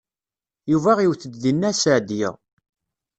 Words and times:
Yuba 0.71 0.91
iwet-d 1.01 1.33
deg 1.43 1.53
Nna 1.55 1.71
Seɛdiya. 1.73 2.31